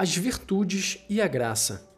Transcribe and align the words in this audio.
As 0.00 0.16
virtudes 0.16 1.04
e 1.08 1.20
a 1.20 1.26
graça. 1.26 1.90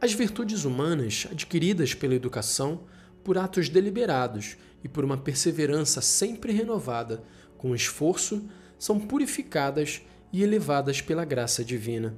As 0.00 0.12
virtudes 0.12 0.64
humanas, 0.64 1.26
adquiridas 1.28 1.94
pela 1.94 2.14
educação, 2.14 2.84
por 3.24 3.36
atos 3.36 3.68
deliberados 3.68 4.56
e 4.84 4.88
por 4.88 5.04
uma 5.04 5.18
perseverança 5.18 6.00
sempre 6.00 6.52
renovada, 6.52 7.24
com 7.58 7.74
esforço, 7.74 8.48
são 8.78 9.00
purificadas 9.00 10.00
e 10.32 10.44
elevadas 10.44 11.00
pela 11.00 11.24
graça 11.24 11.64
divina. 11.64 12.16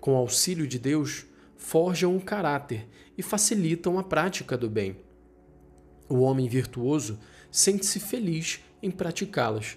Com 0.00 0.14
o 0.14 0.16
auxílio 0.16 0.66
de 0.66 0.78
Deus, 0.78 1.26
forjam 1.54 2.16
o 2.16 2.22
caráter 2.22 2.88
e 3.18 3.22
facilitam 3.22 3.98
a 3.98 4.02
prática 4.02 4.56
do 4.56 4.70
bem. 4.70 4.96
O 6.08 6.20
homem 6.20 6.48
virtuoso 6.48 7.20
sente-se 7.50 8.00
feliz 8.00 8.60
em 8.82 8.90
praticá-las. 8.90 9.76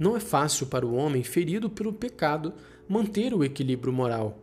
Não 0.00 0.16
é 0.16 0.20
fácil 0.20 0.66
para 0.66 0.86
o 0.86 0.94
homem 0.94 1.22
ferido 1.22 1.68
pelo 1.68 1.92
pecado 1.92 2.54
manter 2.88 3.34
o 3.34 3.44
equilíbrio 3.44 3.92
moral. 3.92 4.38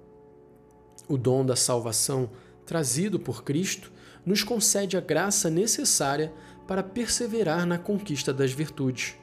O 1.07 1.17
dom 1.17 1.43
da 1.43 1.55
salvação, 1.55 2.29
trazido 2.63 3.19
por 3.19 3.43
Cristo, 3.43 3.91
nos 4.23 4.43
concede 4.43 4.95
a 4.95 5.01
graça 5.01 5.49
necessária 5.49 6.31
para 6.67 6.83
perseverar 6.83 7.65
na 7.65 7.79
conquista 7.79 8.31
das 8.31 8.51
virtudes. 8.51 9.15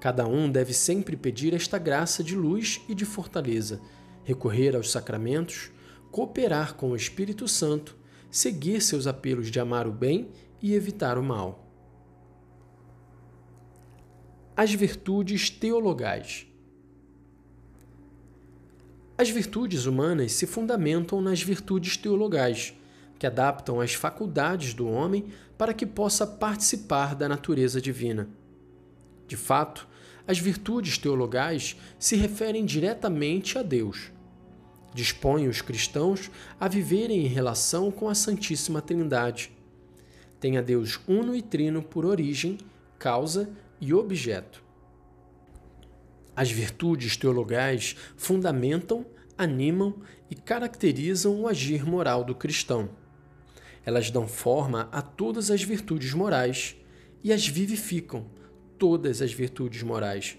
Cada 0.00 0.26
um 0.26 0.50
deve 0.50 0.74
sempre 0.74 1.16
pedir 1.16 1.54
esta 1.54 1.78
graça 1.78 2.24
de 2.24 2.34
luz 2.34 2.80
e 2.88 2.94
de 2.94 3.04
fortaleza, 3.04 3.80
recorrer 4.24 4.74
aos 4.74 4.90
sacramentos, 4.90 5.70
cooperar 6.10 6.74
com 6.74 6.90
o 6.90 6.96
Espírito 6.96 7.46
Santo, 7.46 7.96
seguir 8.28 8.80
seus 8.80 9.06
apelos 9.06 9.52
de 9.52 9.60
amar 9.60 9.86
o 9.86 9.92
bem 9.92 10.30
e 10.60 10.74
evitar 10.74 11.16
o 11.16 11.22
mal. 11.22 11.63
As 14.56 14.72
virtudes 14.72 15.50
teologais. 15.50 16.46
As 19.18 19.28
virtudes 19.28 19.84
humanas 19.84 20.30
se 20.30 20.46
fundamentam 20.46 21.20
nas 21.20 21.42
virtudes 21.42 21.96
teologais, 21.96 22.72
que 23.18 23.26
adaptam 23.26 23.80
as 23.80 23.94
faculdades 23.94 24.72
do 24.72 24.86
homem 24.86 25.26
para 25.58 25.74
que 25.74 25.84
possa 25.84 26.24
participar 26.24 27.16
da 27.16 27.28
natureza 27.28 27.80
divina. 27.80 28.28
De 29.26 29.36
fato, 29.36 29.88
as 30.24 30.38
virtudes 30.38 30.98
teologais 30.98 31.76
se 31.98 32.14
referem 32.14 32.64
diretamente 32.64 33.58
a 33.58 33.62
Deus. 33.62 34.12
Dispõem 34.94 35.48
os 35.48 35.62
cristãos 35.62 36.30
a 36.60 36.68
viverem 36.68 37.26
em 37.26 37.28
relação 37.28 37.90
com 37.90 38.08
a 38.08 38.14
Santíssima 38.14 38.80
Trindade. 38.80 39.50
Tem 40.38 40.56
a 40.56 40.62
Deus 40.62 41.00
uno 41.08 41.34
e 41.34 41.42
trino 41.42 41.82
por 41.82 42.04
origem, 42.04 42.56
causa 43.00 43.50
e 43.84 43.92
objeto. 43.92 44.64
As 46.34 46.50
virtudes 46.50 47.18
teologais 47.18 47.96
fundamentam, 48.16 49.04
animam 49.36 49.96
e 50.30 50.34
caracterizam 50.34 51.42
o 51.42 51.46
agir 51.46 51.84
moral 51.84 52.24
do 52.24 52.34
cristão. 52.34 52.88
Elas 53.84 54.10
dão 54.10 54.26
forma 54.26 54.88
a 54.90 55.02
todas 55.02 55.50
as 55.50 55.62
virtudes 55.62 56.14
morais 56.14 56.74
e 57.22 57.30
as 57.30 57.46
vivificam, 57.46 58.24
todas 58.78 59.20
as 59.20 59.32
virtudes 59.32 59.82
morais. 59.82 60.38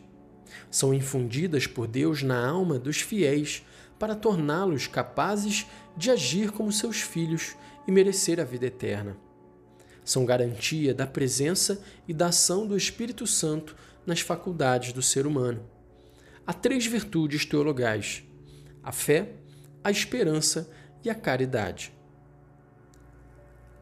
São 0.71 0.91
infundidas 0.91 1.67
por 1.67 1.85
Deus 1.85 2.23
na 2.23 2.47
alma 2.47 2.79
dos 2.79 3.01
fiéis 3.01 3.63
para 3.99 4.15
torná-los 4.15 4.87
capazes 4.87 5.67
de 5.95 6.09
agir 6.09 6.51
como 6.51 6.71
seus 6.71 6.99
filhos 7.01 7.55
e 7.87 7.91
merecer 7.91 8.39
a 8.39 8.43
vida 8.43 8.65
eterna. 8.65 9.15
São 10.05 10.23
garantia 10.23 10.93
da 10.93 11.07
presença 11.07 11.83
e 12.07 12.13
da 12.13 12.27
ação 12.27 12.67
do 12.67 12.77
Espírito 12.77 13.25
Santo 13.25 13.75
nas 14.05 14.21
faculdades 14.21 14.93
do 14.93 15.01
ser 15.01 15.25
humano. 15.25 15.67
Há 16.45 16.53
três 16.53 16.85
virtudes 16.85 17.43
teologais: 17.43 18.23
a 18.83 18.91
fé, 18.91 19.33
a 19.83 19.89
esperança 19.89 20.69
e 21.03 21.09
a 21.09 21.15
caridade. 21.15 21.91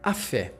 A 0.02 0.14
fé. 0.14 0.54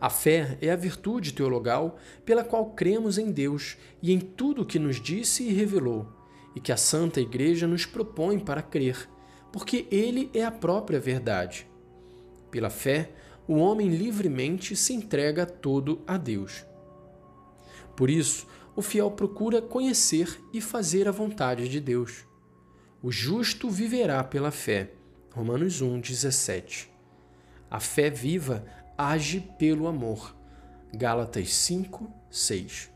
A 0.00 0.10
fé 0.10 0.58
é 0.60 0.70
a 0.70 0.76
virtude 0.76 1.32
teologal 1.32 1.98
pela 2.24 2.44
qual 2.44 2.66
cremos 2.66 3.18
em 3.18 3.32
Deus 3.32 3.76
e 4.02 4.12
em 4.12 4.20
tudo 4.20 4.62
o 4.62 4.66
que 4.66 4.78
nos 4.78 5.00
disse 5.02 5.42
e 5.42 5.52
revelou, 5.52 6.06
e 6.54 6.60
que 6.60 6.70
a 6.70 6.76
Santa 6.76 7.20
Igreja 7.20 7.66
nos 7.66 7.84
propõe 7.84 8.38
para 8.38 8.62
crer, 8.62 9.08
porque 9.50 9.88
Ele 9.90 10.30
é 10.34 10.44
a 10.44 10.52
própria 10.52 11.00
verdade. 11.00 11.66
Pela 12.50 12.70
fé, 12.70 13.10
o 13.48 13.56
homem 13.56 13.88
livremente 13.88 14.76
se 14.76 14.92
entrega 14.92 15.46
todo 15.46 16.02
a 16.06 16.18
Deus. 16.18 16.66
Por 17.96 18.10
isso, 18.10 18.46
o 18.76 18.82
fiel 18.82 19.10
procura 19.10 19.62
conhecer 19.62 20.38
e 20.52 20.60
fazer 20.60 21.08
a 21.08 21.12
vontade 21.12 21.66
de 21.66 21.80
Deus. 21.80 22.26
O 23.02 23.10
justo 23.10 23.70
viverá 23.70 24.22
pela 24.22 24.50
fé. 24.50 24.92
Romanos 25.32 25.80
1, 25.80 25.98
17. 25.98 26.90
A 27.70 27.80
fé 27.80 28.10
viva 28.10 28.66
age 28.98 29.40
pelo 29.58 29.88
amor. 29.88 30.36
Gálatas 30.92 31.54
5, 31.54 32.06
6. 32.30 32.90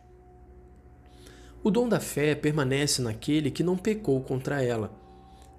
O 1.65 1.71
dom 1.71 1.89
da 1.89 1.99
fé 1.99 2.35
permanece 2.35 3.01
naquele 3.01 3.51
que 3.51 3.63
não 3.63 3.77
pecou 3.77 4.21
contra 4.23 4.63
ela, 4.63 4.93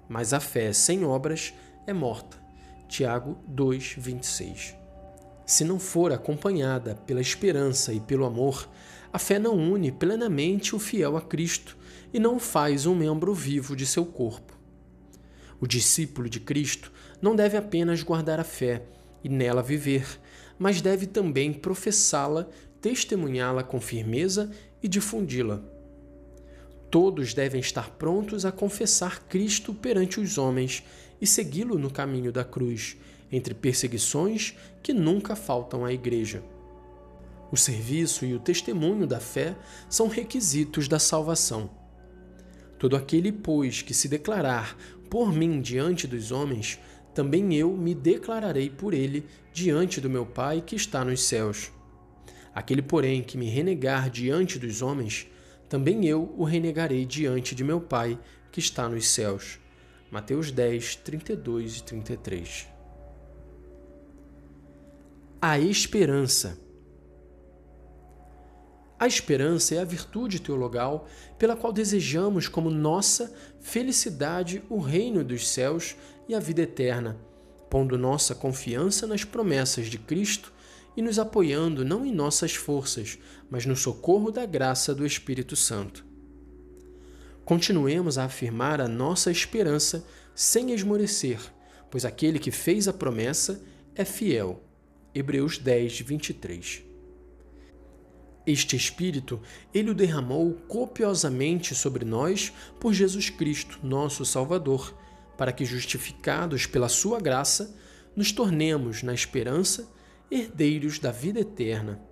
mas 0.08 0.32
a 0.32 0.38
fé 0.38 0.72
sem 0.72 1.04
obras 1.04 1.52
é 1.86 1.92
morta. 1.92 2.36
Tiago 2.86 3.38
2, 3.48 3.96
26. 3.98 4.83
Se 5.46 5.64
não 5.64 5.78
for 5.78 6.12
acompanhada 6.12 6.94
pela 7.06 7.20
esperança 7.20 7.92
e 7.92 8.00
pelo 8.00 8.24
amor, 8.24 8.68
a 9.12 9.18
fé 9.18 9.38
não 9.38 9.56
une 9.56 9.92
plenamente 9.92 10.74
o 10.74 10.78
fiel 10.78 11.16
a 11.16 11.20
Cristo 11.20 11.76
e 12.12 12.18
não 12.18 12.38
faz 12.38 12.86
um 12.86 12.94
membro 12.94 13.34
vivo 13.34 13.76
de 13.76 13.86
seu 13.86 14.06
corpo. 14.06 14.58
O 15.60 15.66
discípulo 15.66 16.28
de 16.28 16.40
Cristo 16.40 16.92
não 17.20 17.36
deve 17.36 17.56
apenas 17.56 18.02
guardar 18.02 18.40
a 18.40 18.44
fé, 18.44 18.82
e 19.22 19.28
nela 19.28 19.62
viver, 19.62 20.06
mas 20.58 20.80
deve 20.80 21.06
também 21.06 21.52
professá-la, 21.52 22.48
testemunhá-la 22.80 23.62
com 23.62 23.80
firmeza 23.80 24.50
e 24.82 24.88
difundi-la. 24.88 25.62
Todos 26.90 27.34
devem 27.34 27.60
estar 27.60 27.90
prontos 27.90 28.44
a 28.44 28.52
confessar 28.52 29.24
Cristo 29.26 29.74
perante 29.74 30.20
os 30.20 30.38
homens 30.38 30.84
e 31.20 31.26
segui-lo 31.26 31.78
no 31.78 31.90
caminho 31.90 32.30
da 32.30 32.44
cruz, 32.44 32.96
entre 33.30 33.54
perseguições 33.54 34.54
que 34.82 34.92
nunca 34.92 35.34
faltam 35.34 35.84
à 35.84 35.92
Igreja. 35.92 36.42
O 37.50 37.56
serviço 37.56 38.24
e 38.24 38.34
o 38.34 38.40
testemunho 38.40 39.06
da 39.06 39.20
fé 39.20 39.56
são 39.88 40.08
requisitos 40.08 40.88
da 40.88 40.98
salvação. 40.98 41.70
Todo 42.78 42.96
aquele, 42.96 43.30
pois, 43.30 43.82
que 43.82 43.94
se 43.94 44.08
declarar 44.08 44.76
por 45.08 45.32
mim 45.32 45.60
diante 45.60 46.06
dos 46.06 46.32
homens, 46.32 46.78
também 47.14 47.54
eu 47.54 47.70
me 47.70 47.94
declararei 47.94 48.68
por 48.68 48.92
ele 48.92 49.24
diante 49.52 50.00
do 50.00 50.10
meu 50.10 50.26
Pai 50.26 50.60
que 50.60 50.74
está 50.74 51.04
nos 51.04 51.22
céus. 51.22 51.70
Aquele, 52.52 52.82
porém, 52.82 53.22
que 53.22 53.38
me 53.38 53.48
renegar 53.48 54.10
diante 54.10 54.58
dos 54.58 54.82
homens, 54.82 55.28
também 55.68 56.04
eu 56.06 56.34
o 56.36 56.44
renegarei 56.44 57.04
diante 57.04 57.54
de 57.54 57.62
meu 57.62 57.80
Pai 57.80 58.18
que 58.50 58.58
está 58.60 58.88
nos 58.88 59.08
céus. 59.08 59.58
Mateus 60.10 60.50
10, 60.50 60.96
32 60.96 61.78
e 61.78 61.82
33. 61.84 62.73
A 65.46 65.58
esperança. 65.58 66.58
A 68.98 69.06
esperança 69.06 69.74
é 69.74 69.78
a 69.78 69.84
virtude 69.84 70.40
teologal 70.40 71.06
pela 71.38 71.54
qual 71.54 71.70
desejamos 71.70 72.48
como 72.48 72.70
nossa 72.70 73.30
felicidade 73.60 74.62
o 74.70 74.78
reino 74.78 75.22
dos 75.22 75.46
céus 75.46 75.96
e 76.26 76.34
a 76.34 76.40
vida 76.40 76.62
eterna, 76.62 77.18
pondo 77.68 77.98
nossa 77.98 78.34
confiança 78.34 79.06
nas 79.06 79.22
promessas 79.22 79.88
de 79.88 79.98
Cristo 79.98 80.50
e 80.96 81.02
nos 81.02 81.18
apoiando 81.18 81.84
não 81.84 82.06
em 82.06 82.10
nossas 82.10 82.54
forças, 82.54 83.18
mas 83.50 83.66
no 83.66 83.76
socorro 83.76 84.30
da 84.30 84.46
graça 84.46 84.94
do 84.94 85.04
Espírito 85.04 85.56
Santo. 85.56 86.06
Continuemos 87.44 88.16
a 88.16 88.24
afirmar 88.24 88.80
a 88.80 88.88
nossa 88.88 89.30
esperança 89.30 90.06
sem 90.34 90.72
esmorecer, 90.72 91.38
pois 91.90 92.06
aquele 92.06 92.38
que 92.38 92.50
fez 92.50 92.88
a 92.88 92.94
promessa 92.94 93.60
é 93.94 94.06
fiel. 94.06 94.64
Hebreus 95.14 95.58
10, 95.58 96.00
23. 96.00 96.82
Este 98.44 98.74
Espírito 98.74 99.40
ele 99.72 99.90
o 99.90 99.94
derramou 99.94 100.54
copiosamente 100.66 101.72
sobre 101.72 102.04
nós 102.04 102.52
por 102.80 102.92
Jesus 102.92 103.30
Cristo, 103.30 103.78
nosso 103.80 104.24
Salvador, 104.24 104.92
para 105.38 105.52
que, 105.52 105.64
justificados 105.64 106.66
pela 106.66 106.88
Sua 106.88 107.20
graça, 107.20 107.76
nos 108.16 108.32
tornemos, 108.32 109.04
na 109.04 109.14
esperança, 109.14 109.88
herdeiros 110.28 110.98
da 110.98 111.12
vida 111.12 111.38
eterna. 111.38 112.02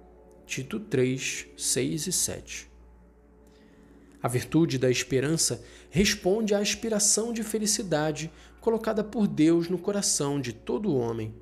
Tito 0.47 0.79
3, 0.79 1.47
6 1.57 2.07
e 2.07 2.13
7. 2.13 2.71
A 4.23 4.29
virtude 4.29 4.79
da 4.79 4.89
esperança 4.89 5.65
responde 5.91 6.55
à 6.55 6.59
aspiração 6.59 7.33
de 7.33 7.43
felicidade 7.43 8.31
colocada 8.61 9.03
por 9.03 9.27
Deus 9.27 9.69
no 9.69 9.77
coração 9.77 10.41
de 10.41 10.53
todo 10.53 10.95
homem 10.95 11.42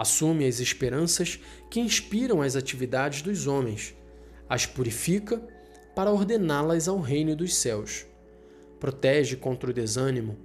assume 0.00 0.46
as 0.46 0.60
esperanças 0.60 1.38
que 1.68 1.78
inspiram 1.78 2.40
as 2.40 2.56
atividades 2.56 3.20
dos 3.20 3.46
homens, 3.46 3.94
as 4.48 4.64
purifica 4.64 5.46
para 5.94 6.10
ordená-las 6.10 6.88
ao 6.88 6.98
reino 6.98 7.36
dos 7.36 7.54
céus. 7.54 8.06
protege 8.78 9.36
contra 9.36 9.68
o 9.68 9.74
desânimo, 9.74 10.38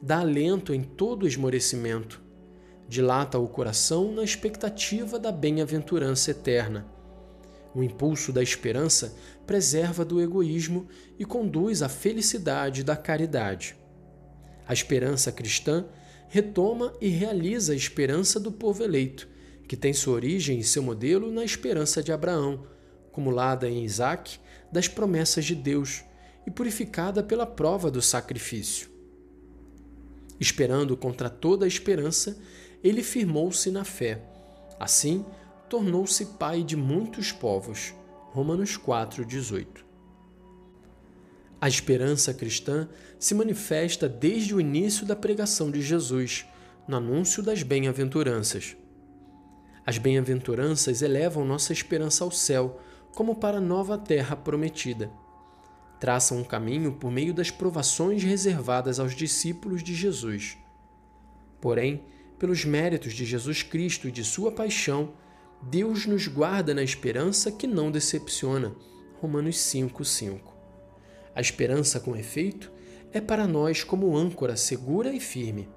dá 0.00 0.20
alento 0.20 0.72
em 0.72 0.84
todo 0.84 1.26
esmorecimento, 1.26 2.22
dilata 2.88 3.40
o 3.40 3.48
coração 3.48 4.12
na 4.12 4.22
expectativa 4.22 5.18
da 5.18 5.32
bem-aventurança 5.32 6.30
eterna. 6.30 6.86
O 7.74 7.82
impulso 7.82 8.32
da 8.32 8.40
esperança 8.40 9.16
preserva 9.44 10.04
do 10.04 10.22
egoísmo 10.22 10.86
e 11.18 11.24
conduz 11.24 11.82
à 11.82 11.88
felicidade 11.88 12.84
da 12.84 12.94
caridade. 12.94 13.74
A 14.64 14.72
esperança 14.72 15.32
cristã 15.32 15.86
retoma 16.32 16.94
e 16.98 17.08
realiza 17.08 17.74
a 17.74 17.76
esperança 17.76 18.40
do 18.40 18.50
povo 18.50 18.82
eleito, 18.82 19.28
que 19.68 19.76
tem 19.76 19.92
sua 19.92 20.14
origem 20.14 20.58
e 20.58 20.64
seu 20.64 20.82
modelo 20.82 21.30
na 21.30 21.44
esperança 21.44 22.02
de 22.02 22.10
Abraão, 22.10 22.66
acumulada 23.06 23.68
em 23.68 23.84
Isaac, 23.84 24.40
das 24.72 24.88
promessas 24.88 25.44
de 25.44 25.54
Deus 25.54 26.02
e 26.46 26.50
purificada 26.50 27.22
pela 27.22 27.44
prova 27.44 27.90
do 27.90 28.00
sacrifício. 28.00 28.88
Esperando 30.40 30.96
contra 30.96 31.28
toda 31.28 31.66
a 31.66 31.68
esperança, 31.68 32.38
ele 32.82 33.02
firmou-se 33.02 33.70
na 33.70 33.84
fé. 33.84 34.22
Assim, 34.80 35.26
tornou-se 35.68 36.24
pai 36.38 36.62
de 36.62 36.76
muitos 36.76 37.30
povos. 37.30 37.92
Romanos 38.30 38.78
4:18. 38.78 39.84
A 41.62 41.68
esperança 41.68 42.34
cristã 42.34 42.88
se 43.20 43.36
manifesta 43.36 44.08
desde 44.08 44.52
o 44.52 44.60
início 44.60 45.06
da 45.06 45.14
pregação 45.14 45.70
de 45.70 45.80
Jesus, 45.80 46.44
no 46.88 46.96
anúncio 46.96 47.40
das 47.40 47.62
bem-aventuranças. 47.62 48.76
As 49.86 49.96
bem-aventuranças 49.96 51.02
elevam 51.02 51.44
nossa 51.44 51.72
esperança 51.72 52.24
ao 52.24 52.32
céu, 52.32 52.80
como 53.14 53.36
para 53.36 53.58
a 53.58 53.60
nova 53.60 53.96
terra 53.96 54.34
prometida. 54.34 55.08
Traçam 56.00 56.38
um 56.38 56.42
caminho 56.42 56.94
por 56.94 57.12
meio 57.12 57.32
das 57.32 57.48
provações 57.48 58.24
reservadas 58.24 58.98
aos 58.98 59.14
discípulos 59.14 59.84
de 59.84 59.94
Jesus. 59.94 60.58
Porém, 61.60 62.04
pelos 62.40 62.64
méritos 62.64 63.12
de 63.12 63.24
Jesus 63.24 63.62
Cristo 63.62 64.08
e 64.08 64.10
de 64.10 64.24
sua 64.24 64.50
paixão, 64.50 65.12
Deus 65.62 66.06
nos 66.06 66.26
guarda 66.26 66.74
na 66.74 66.82
esperança 66.82 67.52
que 67.52 67.68
não 67.68 67.88
decepciona. 67.88 68.74
Romanos 69.20 69.58
5:5. 69.58 70.51
A 71.34 71.40
esperança, 71.40 71.98
com 71.98 72.14
efeito, 72.14 72.70
é 73.12 73.20
para 73.20 73.46
nós 73.46 73.82
como 73.82 74.16
âncora 74.16 74.56
segura 74.56 75.12
e 75.12 75.20
firme. 75.20 75.68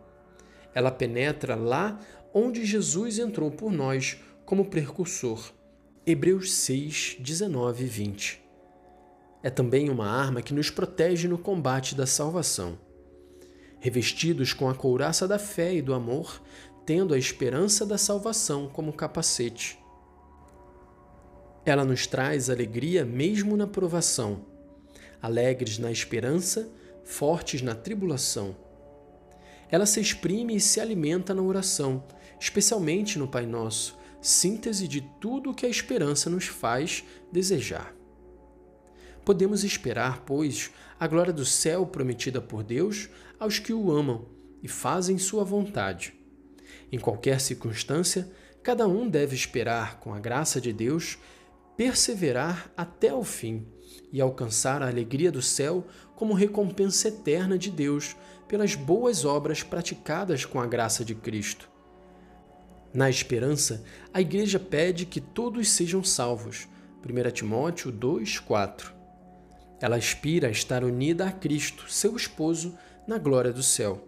Ela 0.74 0.92
penetra 0.92 1.56
lá 1.56 2.00
onde 2.34 2.66
Jesus 2.66 3.20
entrou 3.20 3.50
por 3.50 3.72
nós 3.72 4.18
como 4.46 4.66
precursor. 4.66 5.54
Hebreus 6.06 6.54
6, 6.54 7.18
19 7.20 7.84
e 7.84 7.88
20. 7.88 8.42
É 9.42 9.50
também 9.50 9.90
uma 9.90 10.08
arma 10.10 10.42
que 10.42 10.54
nos 10.54 10.70
protege 10.70 11.28
no 11.28 11.38
combate 11.38 11.96
da 11.96 12.06
salvação. 12.06 12.78
Revestidos 13.80 14.54
com 14.54 14.70
a 14.70 14.76
couraça 14.76 15.28
da 15.28 15.40
fé 15.40 15.74
e 15.74 15.82
do 15.82 15.94
amor, 15.94 16.42
tendo 16.86 17.14
a 17.14 17.18
esperança 17.18 17.86
da 17.86 17.98
salvação 17.98 18.68
como 18.68 18.92
capacete. 18.92 19.80
Ela 21.66 21.86
nos 21.86 22.06
traz 22.06 22.50
alegria 22.50 23.06
mesmo 23.06 23.56
na 23.56 23.66
provação 23.66 24.55
alegres 25.26 25.80
na 25.80 25.92
esperança, 25.92 26.70
fortes 27.04 27.62
na 27.62 27.74
tribulação. 27.74 28.56
Ela 29.72 29.88
se 29.88 30.00
exprime 30.00 30.56
e 30.56 30.62
se 30.62 30.80
alimenta 30.80 31.34
na 31.34 31.42
oração, 31.42 32.04
especialmente 32.40 33.18
no 33.18 33.28
Pai 33.28 33.48
Nosso, 33.48 33.98
síntese 34.22 34.88
de 34.88 35.02
tudo 35.20 35.50
o 35.50 35.54
que 35.54 35.66
a 35.66 35.70
esperança 35.70 36.30
nos 36.30 36.46
faz 36.46 37.04
desejar. 37.32 37.92
Podemos 39.26 39.64
esperar, 39.64 40.22
pois, 40.22 40.70
a 41.00 41.08
glória 41.08 41.34
do 41.34 41.44
céu 41.44 41.88
prometida 41.88 42.40
por 42.40 42.64
Deus 42.64 43.10
aos 43.40 43.58
que 43.58 43.74
o 43.74 43.92
amam 43.92 44.28
e 44.62 44.68
fazem 44.68 45.18
sua 45.18 45.44
vontade. 45.44 46.14
Em 46.92 47.00
qualquer 47.00 47.42
circunstância, 47.42 48.32
cada 48.62 48.88
um 48.88 49.10
deve 49.10 49.36
esperar, 49.36 50.00
com 50.00 50.14
a 50.14 50.20
graça 50.20 50.62
de 50.62 50.72
Deus, 50.72 51.18
perseverar 51.76 52.72
até 52.78 53.12
o 53.12 53.24
fim 53.24 53.66
e 54.12 54.22
alcançar 54.22 54.82
a 54.82 54.88
alegria 54.88 55.32
do 55.32 55.42
céu 55.42 55.86
como 56.16 56.34
recompensa 56.34 57.08
eterna 57.10 57.58
de 57.58 57.70
Deus 57.70 58.16
pelas 58.48 58.76
boas 58.76 59.26
obras 59.26 59.64
praticadas 59.64 60.46
com 60.46 60.60
a 60.60 60.68
graça 60.68 61.04
de 61.04 61.16
Cristo. 61.16 61.70
Na 62.94 63.10
esperança, 63.10 63.84
a 64.14 64.22
Igreja 64.22 64.60
pede 64.60 65.06
que 65.06 65.20
todos 65.20 65.70
sejam 65.70 66.04
salvos. 66.04 66.68
1 67.04 67.32
Timóteo 67.32 67.92
2:4. 67.92 68.94
Ela 69.82 69.98
aspira 69.98 70.48
a 70.48 70.52
estar 70.52 70.84
unida 70.84 71.28
a 71.28 71.32
Cristo, 71.32 71.92
seu 71.92 72.16
esposo, 72.16 72.78
na 73.06 73.18
glória 73.18 73.52
do 73.52 73.62
céu. 73.62 74.08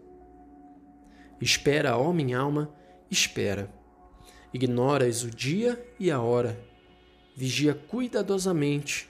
Espera, 1.42 1.98
ó 1.98 2.14
minha 2.14 2.40
alma, 2.40 2.74
espera. 3.12 3.70
Ignoras 4.54 5.24
o 5.24 5.30
dia 5.30 5.78
e 6.00 6.10
a 6.10 6.22
hora. 6.22 6.58
Vigia 7.36 7.74
cuidadosamente 7.76 9.10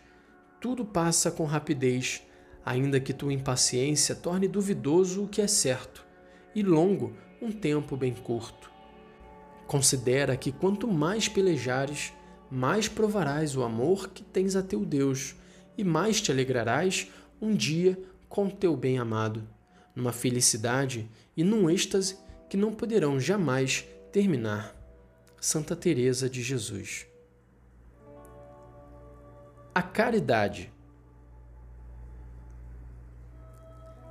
tudo 0.59 0.83
passa 0.83 1.29
com 1.29 1.45
rapidez, 1.45 2.23
ainda 2.65 2.99
que 2.99 3.13
tua 3.13 3.33
impaciência 3.33 4.15
torne 4.15 4.47
duvidoso 4.47 5.23
o 5.23 5.27
que 5.27 5.41
é 5.41 5.47
certo, 5.47 6.05
e 6.55 6.63
longo 6.63 7.15
um 7.41 7.51
tempo 7.51 7.95
bem 7.95 8.13
curto. 8.13 8.71
Considera 9.67 10.35
que 10.35 10.51
quanto 10.51 10.87
mais 10.87 11.27
pelejares, 11.27 12.13
mais 12.49 12.87
provarás 12.87 13.55
o 13.55 13.63
amor 13.63 14.09
que 14.09 14.23
tens 14.23 14.55
a 14.55 14.63
teu 14.63 14.85
Deus, 14.85 15.35
e 15.77 15.83
mais 15.83 16.19
te 16.19 16.31
alegrarás 16.31 17.07
um 17.39 17.53
dia 17.53 18.01
com 18.27 18.49
teu 18.49 18.75
bem-amado, 18.75 19.47
numa 19.95 20.11
felicidade 20.11 21.09
e 21.35 21.43
num 21.43 21.69
êxtase 21.69 22.17
que 22.49 22.57
não 22.57 22.73
poderão 22.73 23.19
jamais 23.19 23.85
terminar. 24.11 24.75
Santa 25.39 25.75
Teresa 25.75 26.27
de 26.27 26.41
Jesus 26.41 27.05
a 29.77 29.81
caridade. 29.83 30.73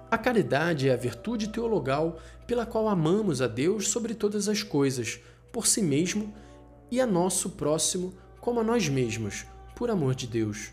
A 0.08 0.16
caridade 0.16 0.88
é 0.88 0.92
a 0.92 0.96
virtude 0.96 1.48
teologal 1.48 2.20
pela 2.46 2.64
qual 2.64 2.88
amamos 2.88 3.42
a 3.42 3.48
Deus 3.48 3.88
sobre 3.88 4.14
todas 4.14 4.48
as 4.48 4.62
coisas, 4.62 5.18
por 5.52 5.66
si 5.66 5.82
mesmo 5.82 6.32
e 6.88 7.00
a 7.00 7.04
nosso 7.04 7.50
próximo 7.50 8.14
como 8.40 8.60
a 8.60 8.62
nós 8.62 8.88
mesmos, 8.88 9.44
por 9.74 9.90
amor 9.90 10.14
de 10.14 10.28
Deus. 10.28 10.70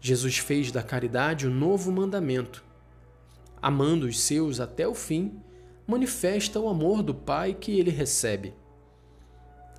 Jesus 0.00 0.36
fez 0.38 0.72
da 0.72 0.82
caridade 0.82 1.46
o 1.46 1.50
um 1.50 1.54
novo 1.54 1.92
mandamento. 1.92 2.64
Amando 3.62 4.06
os 4.06 4.18
seus 4.18 4.58
até 4.58 4.84
o 4.84 4.96
fim, 4.96 5.40
manifesta 5.86 6.58
o 6.58 6.68
amor 6.68 7.04
do 7.04 7.14
Pai 7.14 7.54
que 7.54 7.78
ele 7.78 7.92
recebe. 7.92 8.52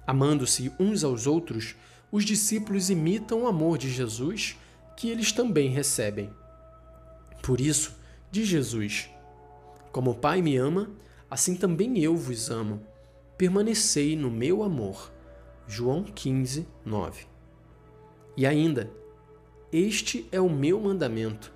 Amando-se 0.07 0.71
uns 0.79 1.03
aos 1.03 1.27
outros, 1.27 1.75
os 2.13 2.23
discípulos 2.23 2.91
imitam 2.91 3.41
o 3.41 3.47
amor 3.47 3.75
de 3.75 3.89
Jesus 3.89 4.55
que 4.95 5.09
eles 5.09 5.31
também 5.31 5.69
recebem. 5.71 6.29
Por 7.41 7.59
isso, 7.59 7.97
diz 8.29 8.47
Jesus: 8.47 9.09
Como 9.91 10.11
o 10.11 10.15
Pai 10.15 10.39
me 10.39 10.55
ama, 10.55 10.91
assim 11.27 11.55
também 11.55 11.97
eu 11.97 12.15
vos 12.15 12.51
amo. 12.51 12.85
Permanecei 13.35 14.15
no 14.15 14.29
meu 14.29 14.61
amor. 14.61 15.11
João 15.67 16.03
15, 16.03 16.67
9. 16.85 17.25
E 18.37 18.45
ainda, 18.45 18.91
este 19.71 20.29
é 20.31 20.39
o 20.39 20.47
meu 20.47 20.79
mandamento: 20.79 21.51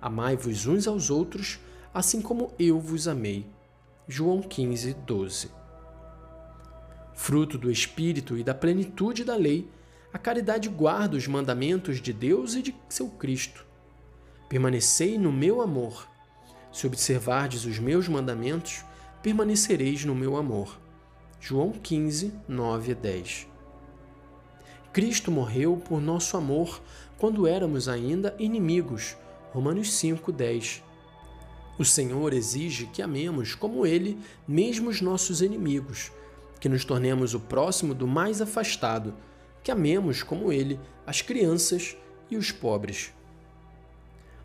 amai-vos 0.00 0.64
uns 0.64 0.88
aos 0.88 1.10
outros, 1.10 1.60
assim 1.92 2.22
como 2.22 2.50
eu 2.58 2.80
vos 2.80 3.06
amei. 3.06 3.44
João 4.08 4.40
15, 4.40 4.94
12. 5.06 5.50
Fruto 7.12 7.58
do 7.58 7.70
Espírito 7.70 8.38
e 8.38 8.42
da 8.42 8.54
plenitude 8.54 9.22
da 9.22 9.36
lei, 9.36 9.68
a 10.12 10.18
caridade 10.18 10.68
guarda 10.68 11.16
os 11.16 11.26
mandamentos 11.26 12.00
de 12.00 12.12
Deus 12.12 12.54
e 12.54 12.62
de 12.62 12.74
seu 12.88 13.08
Cristo. 13.08 13.66
Permanecei 14.48 15.18
no 15.18 15.30
meu 15.30 15.60
amor. 15.60 16.08
Se 16.72 16.86
observardes 16.86 17.66
os 17.66 17.78
meus 17.78 18.08
mandamentos, 18.08 18.84
permanecereis 19.22 20.04
no 20.06 20.14
meu 20.14 20.36
amor. 20.36 20.78
João 21.38 21.72
15, 21.72 22.32
9 22.48 22.92
e 22.92 22.94
10. 22.94 23.46
Cristo 24.92 25.30
morreu 25.30 25.76
por 25.76 26.00
nosso 26.00 26.36
amor 26.36 26.80
quando 27.18 27.46
éramos 27.46 27.86
ainda 27.86 28.34
inimigos. 28.38 29.14
Romanos 29.52 29.92
5, 29.92 30.32
10. 30.32 30.82
O 31.78 31.84
Senhor 31.84 32.32
exige 32.32 32.86
que 32.86 33.02
amemos 33.02 33.54
como 33.54 33.86
Ele, 33.86 34.18
mesmo 34.46 34.88
os 34.88 35.02
nossos 35.02 35.42
inimigos, 35.42 36.10
que 36.58 36.68
nos 36.68 36.84
tornemos 36.84 37.34
o 37.34 37.40
próximo 37.40 37.94
do 37.94 38.06
mais 38.06 38.40
afastado 38.40 39.14
que 39.62 39.70
amemos 39.70 40.22
como 40.22 40.52
ele 40.52 40.78
as 41.06 41.22
crianças 41.22 41.96
e 42.30 42.36
os 42.36 42.50
pobres. 42.50 43.12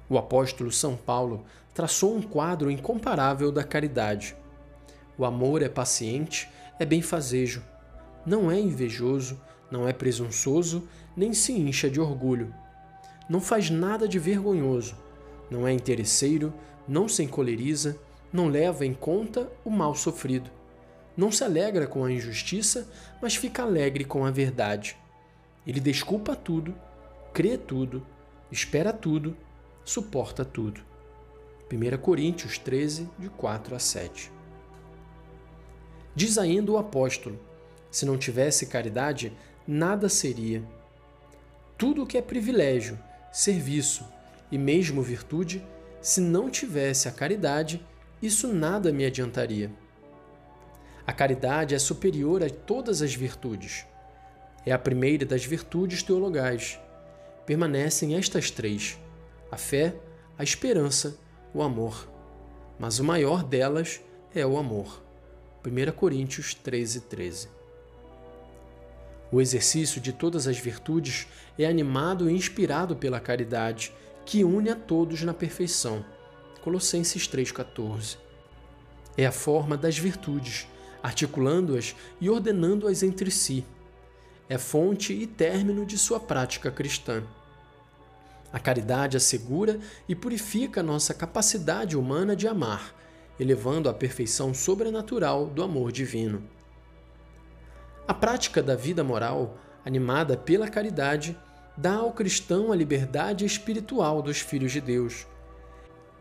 O 0.10 0.18
apóstolo 0.18 0.72
São 0.72 0.96
Paulo 0.96 1.46
traçou 1.74 2.16
um 2.16 2.22
quadro 2.22 2.70
incomparável 2.70 3.52
da 3.52 3.64
caridade. 3.64 4.36
O 5.18 5.26
amor 5.26 5.62
é 5.62 5.70
paciente, 5.70 6.50
é 6.80 6.86
benfazejo, 6.86 7.64
não 8.26 8.52
é 8.52 8.60
invejoso, 8.60 9.40
não 9.72 9.88
é 9.88 9.94
presunçoso, 9.94 10.88
nem 11.16 11.34
se 11.34 11.52
incha 11.52 11.90
de 11.90 12.00
orgulho. 12.00 12.54
Não 13.30 13.42
faz 13.42 13.70
nada 13.70 14.08
de 14.08 14.20
vergonhoso, 14.20 14.96
não 15.50 15.68
é 15.68 15.72
interesseiro, 15.72 16.54
não 16.88 17.08
se 17.08 17.24
encoleriza, 17.24 17.98
não 18.32 18.48
leva 18.48 18.86
em 18.86 18.94
conta 18.94 19.50
o 19.64 19.70
mal 19.70 19.96
sofrido. 19.96 20.50
Não 21.16 21.32
se 21.32 21.44
alegra 21.44 21.86
com 21.86 22.04
a 22.04 22.12
injustiça, 22.12 22.90
mas 23.22 23.36
fica 23.36 23.64
alegre 23.64 24.04
com 24.04 24.26
a 24.26 24.32
verdade. 24.32 24.98
Ele 25.66 25.80
desculpa 25.80 26.36
tudo, 26.36 26.76
crê 27.34 27.58
tudo, 27.58 28.06
espera 28.52 28.92
tudo, 28.92 29.36
suporta 29.84 30.44
tudo. 30.44 30.82
1 31.72 31.98
Coríntios 31.98 32.58
13, 32.58 33.10
de 33.18 33.30
4 33.30 33.76
a 33.76 33.80
7. 33.80 34.32
Diz 36.16 36.38
ainda 36.38 36.72
o 36.72 36.78
apóstolo: 36.78 37.40
se 37.90 38.06
não 38.06 38.18
tivesse 38.18 38.68
caridade, 38.68 39.32
nada 39.68 40.10
seria. 40.10 40.64
Tudo 41.78 42.04
o 42.04 42.06
que 42.06 42.18
é 42.18 42.22
privilégio, 42.22 43.00
serviço 43.32 44.06
e 44.52 44.58
mesmo 44.58 45.02
virtude, 45.02 45.66
se 46.02 46.22
não 46.22 46.50
tivesse 46.50 47.08
a 47.08 47.12
caridade, 47.12 47.84
isso 48.22 48.48
nada 48.48 48.92
me 48.92 49.06
adiantaria. 49.06 49.72
A 51.06 51.12
caridade 51.12 51.74
é 51.74 51.80
superior 51.80 52.44
a 52.44 52.50
todas 52.50 53.02
as 53.02 53.14
virtudes. 53.14 53.86
É 54.66 54.72
a 54.72 54.80
primeira 54.80 55.26
das 55.26 55.46
virtudes 55.46 56.02
teologais. 56.02 56.80
Permanecem 57.46 58.16
estas 58.16 58.50
três: 58.50 58.98
a 59.52 59.58
fé, 59.58 59.96
a 60.38 60.44
esperança, 60.44 61.18
o 61.54 61.62
amor. 61.62 62.10
Mas 62.80 63.00
o 63.00 63.04
maior 63.04 63.44
delas 63.44 64.02
é 64.34 64.46
o 64.46 64.58
amor. 64.58 65.04
1 65.66 65.92
Coríntios 65.94 66.54
13, 66.54 67.02
13. 67.02 67.48
O 69.32 69.42
exercício 69.42 70.00
de 70.00 70.14
todas 70.14 70.48
as 70.48 70.58
virtudes 70.58 71.28
é 71.58 71.66
animado 71.66 72.30
e 72.30 72.34
inspirado 72.34 72.96
pela 72.96 73.20
caridade, 73.20 73.92
que 74.26 74.44
une 74.44 74.70
a 74.70 74.76
todos 74.76 75.22
na 75.24 75.34
perfeição. 75.34 76.06
Colossenses 76.62 77.28
3,14. 77.28 78.18
É 79.18 79.26
a 79.26 79.32
forma 79.32 79.76
das 79.76 79.98
virtudes, 79.98 80.68
articulando-as 81.02 81.96
e 82.22 82.30
ordenando-as 82.30 83.04
entre 83.04 83.30
si. 83.30 83.66
É 84.50 84.58
fonte 84.58 85.14
e 85.14 85.26
término 85.26 85.86
de 85.86 85.98
sua 85.98 86.20
prática 86.20 86.70
cristã. 86.70 87.24
A 88.52 88.60
caridade 88.60 89.18
assegura 89.18 89.80
e 90.08 90.14
purifica 90.14 90.84
nossa 90.84 91.14
capacidade 91.14 91.98
humana 91.98 92.36
de 92.36 92.48
amar, 92.48 92.94
elevando 93.40 93.90
à 93.90 93.94
perfeição 93.94 94.54
sobrenatural 94.54 95.48
do 95.48 95.64
amor 95.64 95.92
divino. 95.92 96.44
A 98.08 98.14
prática 98.14 98.62
da 98.62 98.76
vida 98.76 99.04
moral, 99.04 99.58
animada 99.86 100.38
pela 100.38 100.68
caridade, 100.68 101.38
dá 101.76 101.96
ao 101.96 102.12
cristão 102.12 102.72
a 102.72 102.76
liberdade 102.76 103.46
espiritual 103.46 104.22
dos 104.22 104.40
filhos 104.40 104.72
de 104.72 104.82
Deus. 104.82 105.26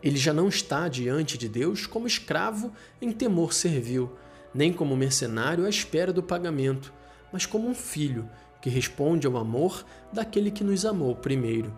Ele 0.01 0.17
já 0.17 0.33
não 0.33 0.47
está 0.47 0.87
diante 0.87 1.37
de 1.37 1.47
Deus 1.47 1.85
como 1.85 2.07
escravo 2.07 2.73
em 3.01 3.11
temor 3.11 3.53
servil, 3.53 4.11
nem 4.53 4.73
como 4.73 4.97
mercenário 4.97 5.65
à 5.65 5.69
espera 5.69 6.11
do 6.11 6.23
pagamento, 6.23 6.91
mas 7.33 7.47
como 7.47 7.67
um 7.67 7.73
filho 7.73 8.29
que 8.61 8.69
responde 8.69 9.25
ao 9.25 9.35
amor 9.35 9.83
daquele 10.13 10.51
que 10.51 10.63
nos 10.63 10.85
amou 10.85 11.15
primeiro. 11.15 11.75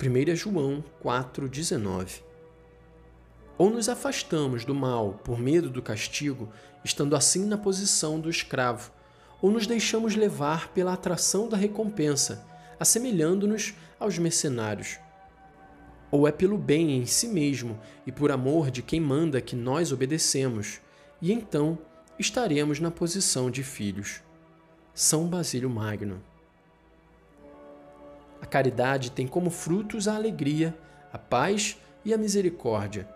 1 0.00 0.36
João 0.36 0.82
4,19 1.04 2.22
Ou 3.58 3.70
nos 3.70 3.88
afastamos 3.88 4.64
do 4.64 4.74
mal 4.74 5.20
por 5.24 5.38
medo 5.38 5.68
do 5.68 5.82
castigo, 5.82 6.48
estando 6.84 7.16
assim 7.16 7.44
na 7.44 7.58
posição 7.58 8.20
do 8.20 8.30
escravo, 8.30 8.92
ou 9.42 9.50
nos 9.50 9.66
deixamos 9.66 10.14
levar 10.14 10.68
pela 10.68 10.92
atração 10.92 11.48
da 11.48 11.56
recompensa, 11.56 12.46
assemelhando-nos 12.78 13.74
aos 13.98 14.16
mercenários. 14.16 14.98
Ou 16.10 16.28
é 16.28 16.32
pelo 16.32 16.56
bem 16.56 16.96
em 16.96 17.04
si 17.04 17.26
mesmo 17.26 17.78
e 18.06 18.12
por 18.12 18.30
amor 18.30 18.70
de 18.70 18.80
quem 18.80 19.00
manda 19.00 19.40
que 19.40 19.56
nós 19.56 19.90
obedecemos, 19.90 20.80
e 21.20 21.32
então 21.32 21.78
estaremos 22.18 22.78
na 22.78 22.90
posição 22.90 23.50
de 23.50 23.62
filhos. 23.62 24.22
São 24.94 25.26
Basílio 25.26 25.68
Magno. 25.68 26.22
A 28.40 28.46
caridade 28.46 29.10
tem 29.10 29.26
como 29.26 29.50
frutos 29.50 30.06
a 30.06 30.14
alegria, 30.14 30.72
a 31.12 31.18
paz 31.18 31.76
e 32.04 32.14
a 32.14 32.16
misericórdia. 32.16 33.08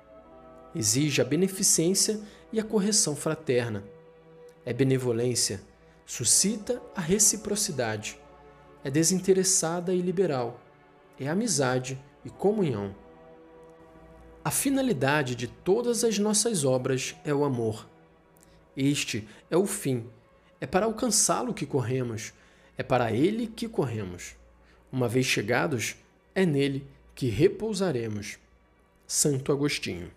Exige 0.74 1.22
a 1.22 1.24
beneficência 1.24 2.18
e 2.52 2.58
a 2.58 2.64
correção 2.64 3.14
fraterna. 3.14 3.84
É 4.66 4.72
benevolência, 4.72 5.60
suscita 6.04 6.82
a 6.96 7.00
reciprocidade. 7.00 8.18
É 8.82 8.90
desinteressada 8.90 9.94
e 9.94 10.00
liberal. 10.00 10.60
É 11.16 11.28
amizade 11.28 11.96
e 12.24 12.30
comunhão. 12.30 12.92
A 14.44 14.50
finalidade 14.50 15.36
de 15.36 15.46
todas 15.46 16.02
as 16.02 16.18
nossas 16.18 16.64
obras 16.64 17.14
é 17.24 17.32
o 17.32 17.44
amor. 17.44 17.88
Este 18.76 19.28
é 19.48 19.56
o 19.56 19.64
fim. 19.64 20.10
É 20.60 20.66
para 20.66 20.86
alcançá-lo 20.86 21.54
que 21.54 21.66
corremos. 21.66 22.32
É 22.76 22.82
para 22.82 23.12
ele 23.12 23.46
que 23.46 23.68
corremos. 23.68 24.36
Uma 24.90 25.08
vez 25.08 25.26
chegados, 25.26 25.96
é 26.34 26.44
nele 26.46 26.86
que 27.14 27.28
repousaremos. 27.28 28.38
Santo 29.06 29.52
Agostinho. 29.52 30.10